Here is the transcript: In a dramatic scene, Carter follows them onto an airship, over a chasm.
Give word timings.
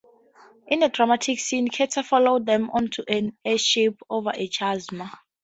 In 0.65 0.81
a 0.81 0.89
dramatic 0.89 1.37
scene, 1.37 1.67
Carter 1.67 2.01
follows 2.01 2.43
them 2.43 2.71
onto 2.71 3.03
an 3.07 3.37
airship, 3.45 3.99
over 4.09 4.31
a 4.33 4.47
chasm. 4.47 5.03